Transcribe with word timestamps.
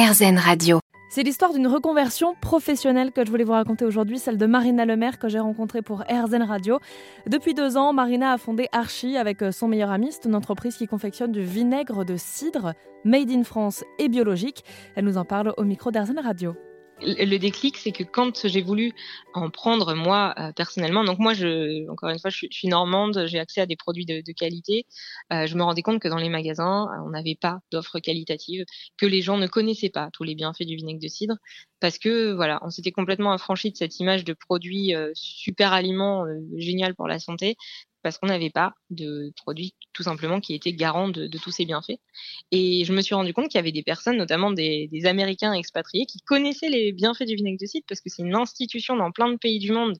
Radio. 0.00 0.78
C'est 1.10 1.24
l'histoire 1.24 1.52
d'une 1.52 1.66
reconversion 1.66 2.36
professionnelle 2.40 3.10
que 3.10 3.24
je 3.24 3.30
voulais 3.30 3.42
vous 3.42 3.52
raconter 3.52 3.84
aujourd'hui, 3.84 4.20
celle 4.20 4.38
de 4.38 4.46
Marina 4.46 4.84
Lemaire 4.84 5.18
que 5.18 5.28
j'ai 5.28 5.40
rencontrée 5.40 5.82
pour 5.82 6.02
RZN 6.02 6.44
Radio. 6.44 6.78
Depuis 7.26 7.52
deux 7.52 7.76
ans, 7.76 7.92
Marina 7.92 8.32
a 8.32 8.38
fondé 8.38 8.68
Archie 8.70 9.16
avec 9.16 9.42
euh, 9.42 9.50
son 9.50 9.66
meilleur 9.66 9.90
ami. 9.90 10.10
Une 10.24 10.36
entreprise 10.36 10.76
qui 10.76 10.86
confectionne 10.86 11.32
du 11.32 11.42
vinaigre 11.42 12.04
de 12.04 12.16
cidre, 12.16 12.74
made 13.04 13.30
in 13.30 13.42
France 13.42 13.82
et 13.98 14.08
biologique. 14.08 14.62
Elle 14.94 15.04
nous 15.04 15.18
en 15.18 15.24
parle 15.24 15.52
au 15.56 15.64
micro 15.64 15.90
d'RZN 15.90 16.20
Radio 16.20 16.54
le 17.00 17.36
déclic, 17.38 17.76
c'est 17.76 17.92
que 17.92 18.02
quand 18.02 18.46
j'ai 18.46 18.62
voulu 18.62 18.92
en 19.34 19.50
prendre 19.50 19.94
moi 19.94 20.34
euh, 20.38 20.52
personnellement, 20.52 21.04
donc 21.04 21.18
moi, 21.18 21.34
je, 21.34 21.88
encore 21.90 22.08
une 22.10 22.18
fois, 22.18 22.30
je 22.30 22.46
suis, 22.50 22.68
normande, 22.68 23.24
j'ai 23.26 23.38
accès 23.38 23.60
à 23.60 23.66
des 23.66 23.76
produits 23.76 24.06
de, 24.06 24.32
qualité. 24.32 24.84
Euh, 25.32 25.46
je 25.46 25.56
me 25.56 25.62
rendais 25.62 25.82
compte 25.82 26.00
que 26.00 26.08
dans 26.08 26.16
les 26.18 26.28
magasins, 26.28 26.86
euh, 26.86 27.02
on 27.06 27.10
n'avait 27.10 27.38
pas 27.40 27.60
d'offres 27.72 27.98
qualitatives, 27.98 28.64
que 28.96 29.06
les 29.06 29.22
gens 29.22 29.38
ne 29.38 29.46
connaissaient 29.46 29.90
pas 29.90 30.10
tous 30.12 30.24
les 30.24 30.34
bienfaits 30.34 30.64
du 30.64 30.76
vinaigre 30.76 31.00
de 31.00 31.08
cidre, 31.08 31.36
parce 31.80 31.98
que 31.98 32.32
voilà, 32.32 32.60
on 32.62 32.70
s'était 32.70 32.92
complètement 32.92 33.32
affranchi 33.32 33.70
de 33.70 33.76
cette 33.76 34.00
image 34.00 34.24
de 34.24 34.32
produit 34.32 34.94
super 35.14 35.72
aliment 35.72 36.26
génial 36.56 36.94
pour 36.94 37.06
la 37.08 37.18
santé, 37.18 37.56
parce 38.02 38.18
qu'on 38.18 38.28
n'avait 38.28 38.50
pas 38.50 38.74
de 38.90 39.32
produit 39.36 39.74
tout 39.92 40.02
simplement 40.02 40.40
qui 40.40 40.54
était 40.54 40.72
garant 40.72 41.08
de, 41.08 41.26
tous 41.38 41.50
ces 41.50 41.64
bienfaits. 41.64 41.98
Et 42.52 42.84
je 42.84 42.92
me 42.92 43.00
suis 43.00 43.14
rendu 43.14 43.32
compte 43.32 43.48
qu'il 43.48 43.58
y 43.58 43.60
avait 43.60 43.72
des 43.72 43.82
personnes, 43.82 44.16
notamment 44.16 44.50
des, 44.50 44.88
Américains 45.04 45.52
expatriés, 45.52 46.06
qui 46.06 46.20
connaissaient 46.20 46.68
les 46.68 46.92
bienfaits 46.92 47.24
du 47.24 47.34
vinaigre 47.34 47.58
de 47.60 47.66
cidre 47.66 47.84
parce 47.88 48.00
que 48.00 48.10
c'est 48.10 48.22
une 48.22 48.34
institution 48.34 48.96
dans 48.96 49.10
plein 49.10 49.30
de 49.30 49.36
pays 49.36 49.58
du 49.58 49.72
monde 49.72 49.96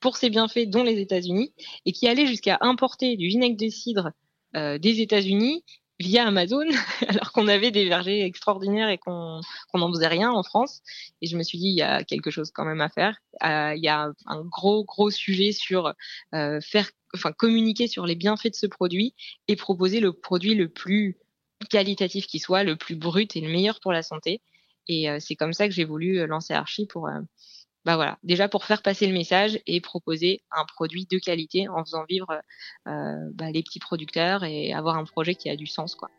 pour 0.00 0.16
ses 0.16 0.30
bienfaits, 0.30 0.68
dont 0.68 0.82
les 0.82 1.00
États-Unis, 1.00 1.52
et 1.84 1.92
qui 1.92 2.06
allaient 2.06 2.26
jusqu'à 2.26 2.58
importer 2.60 3.16
du 3.16 3.28
vinaigre 3.28 3.56
de 3.56 3.68
cidre 3.68 4.10
euh, 4.54 4.78
des 4.78 5.00
États-Unis 5.00 5.64
via 5.98 6.26
Amazon, 6.26 6.66
alors 7.08 7.32
qu'on 7.32 7.48
avait 7.48 7.70
des 7.70 7.88
vergers 7.88 8.24
extraordinaires 8.24 8.88
et 8.88 8.98
qu'on 8.98 9.40
n'en 9.74 9.92
faisait 9.92 10.08
rien 10.08 10.30
en 10.30 10.42
France. 10.42 10.82
Et 11.22 11.26
je 11.26 11.36
me 11.36 11.42
suis 11.42 11.58
dit, 11.58 11.68
il 11.68 11.76
y 11.76 11.82
a 11.82 12.04
quelque 12.04 12.30
chose 12.30 12.50
quand 12.50 12.64
même 12.64 12.80
à 12.80 12.88
faire. 12.88 13.18
Euh, 13.44 13.74
il 13.74 13.82
y 13.82 13.88
a 13.88 14.12
un 14.26 14.42
gros, 14.42 14.84
gros 14.84 15.10
sujet 15.10 15.52
sur 15.52 15.94
euh, 16.34 16.60
faire, 16.60 16.90
enfin, 17.14 17.32
communiquer 17.32 17.88
sur 17.88 18.06
les 18.06 18.14
bienfaits 18.14 18.50
de 18.50 18.56
ce 18.56 18.66
produit 18.66 19.14
et 19.48 19.56
proposer 19.56 20.00
le 20.00 20.12
produit 20.12 20.54
le 20.54 20.68
plus 20.68 21.18
qualitatif 21.70 22.26
qui 22.26 22.38
soit, 22.38 22.64
le 22.64 22.76
plus 22.76 22.96
brut 22.96 23.34
et 23.36 23.40
le 23.40 23.48
meilleur 23.48 23.80
pour 23.80 23.92
la 23.92 24.02
santé. 24.02 24.42
Et 24.88 25.10
euh, 25.10 25.18
c'est 25.20 25.34
comme 25.34 25.52
ça 25.52 25.66
que 25.66 25.74
j'ai 25.74 25.84
voulu 25.84 26.26
lancer 26.26 26.54
Archie 26.54 26.86
pour 26.86 27.08
bah 27.86 27.94
voilà, 27.94 28.18
déjà 28.24 28.48
pour 28.48 28.64
faire 28.64 28.82
passer 28.82 29.06
le 29.06 29.12
message 29.12 29.60
et 29.64 29.80
proposer 29.80 30.42
un 30.50 30.64
produit 30.64 31.06
de 31.08 31.18
qualité 31.18 31.68
en 31.68 31.84
faisant 31.84 32.04
vivre 32.08 32.42
euh, 32.88 33.30
bah, 33.32 33.52
les 33.52 33.62
petits 33.62 33.78
producteurs 33.78 34.42
et 34.42 34.74
avoir 34.74 34.96
un 34.96 35.04
projet 35.04 35.36
qui 35.36 35.48
a 35.48 35.54
du 35.54 35.66
sens, 35.66 35.94
quoi. 35.94 36.10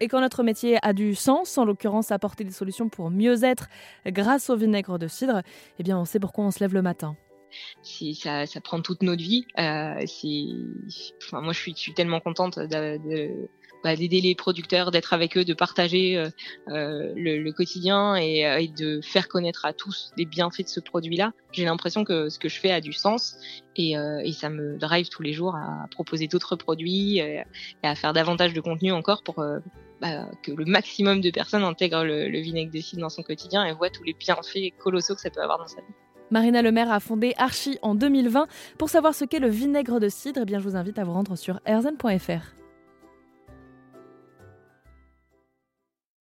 Et 0.00 0.08
quand 0.08 0.20
notre 0.20 0.42
métier 0.42 0.76
a 0.82 0.92
du 0.92 1.14
sens, 1.14 1.56
en 1.56 1.64
l'occurrence 1.64 2.10
apporter 2.10 2.42
des 2.42 2.50
solutions 2.50 2.88
pour 2.88 3.12
mieux 3.12 3.44
être 3.44 3.68
grâce 4.06 4.50
au 4.50 4.56
vinaigre 4.56 4.98
de 4.98 5.06
cidre, 5.06 5.42
eh 5.78 5.84
bien 5.84 5.96
on 5.96 6.04
sait 6.04 6.18
pourquoi 6.18 6.46
on 6.46 6.50
se 6.50 6.58
lève 6.58 6.74
le 6.74 6.82
matin 6.82 7.16
ça, 7.82 8.46
ça 8.46 8.60
prend 8.60 8.80
toute 8.80 9.02
notre 9.02 9.22
vie. 9.22 9.46
Euh, 9.58 10.04
enfin, 11.22 11.40
moi, 11.40 11.52
je 11.52 11.58
suis, 11.58 11.72
je 11.72 11.80
suis 11.80 11.94
tellement 11.94 12.20
contente 12.20 12.58
de, 12.58 13.48
bah, 13.82 13.96
d'aider 13.96 14.20
les 14.20 14.34
producteurs, 14.34 14.90
d'être 14.90 15.12
avec 15.12 15.36
eux, 15.36 15.44
de 15.44 15.52
partager 15.54 16.16
euh, 16.16 16.30
euh 16.68 17.12
le, 17.14 17.38
le, 17.38 17.52
quotidien 17.52 18.16
et, 18.16 18.46
euh, 18.46 18.60
et, 18.60 18.68
de 18.68 19.00
faire 19.02 19.28
connaître 19.28 19.66
à 19.66 19.72
tous 19.72 20.10
les 20.16 20.24
bienfaits 20.24 20.62
de 20.62 20.68
ce 20.68 20.80
produit-là. 20.80 21.32
J'ai 21.52 21.64
l'impression 21.64 22.04
que 22.04 22.30
ce 22.30 22.38
que 22.38 22.48
je 22.48 22.58
fais 22.58 22.70
a 22.70 22.80
du 22.80 22.92
sens 22.92 23.36
et, 23.76 23.92
et 23.92 24.32
ça 24.32 24.48
me 24.50 24.78
drive 24.78 25.08
tous 25.08 25.22
les 25.22 25.32
jours 25.32 25.54
à 25.56 25.86
proposer 25.90 26.28
d'autres 26.28 26.56
produits 26.56 27.18
et, 27.18 27.42
à 27.82 27.94
faire 27.94 28.12
davantage 28.12 28.54
de 28.54 28.60
contenu 28.60 28.92
encore 28.92 29.22
pour 29.22 29.44
bah, 30.00 30.30
que 30.42 30.52
le 30.52 30.64
maximum 30.64 31.20
de 31.20 31.30
personnes 31.30 31.64
intègrent 31.64 32.04
le, 32.04 32.28
le 32.28 32.38
vinaigre 32.38 32.72
de 32.72 32.80
cidre 32.80 33.02
dans 33.02 33.10
son 33.10 33.22
quotidien 33.22 33.64
et 33.64 33.72
voient 33.72 33.90
tous 33.90 34.04
les 34.04 34.14
bienfaits 34.14 34.76
colossaux 34.78 35.14
que 35.14 35.20
ça 35.20 35.30
peut 35.30 35.42
avoir 35.42 35.58
dans 35.58 35.68
sa 35.68 35.80
vie. 35.80 35.94
Marina 36.34 36.62
Lemaire 36.62 36.90
a 36.90 36.98
fondé 36.98 37.32
Archie 37.36 37.78
en 37.80 37.94
2020. 37.94 38.48
Pour 38.76 38.90
savoir 38.90 39.14
ce 39.14 39.24
qu'est 39.24 39.38
le 39.38 39.46
vinaigre 39.46 40.00
de 40.00 40.08
cidre, 40.08 40.40
eh 40.42 40.44
bien, 40.44 40.58
je 40.58 40.68
vous 40.68 40.74
invite 40.74 40.98
à 40.98 41.04
vous 41.04 41.12
rendre 41.12 41.36
sur 41.36 41.60
erzen.fr. 41.64 42.63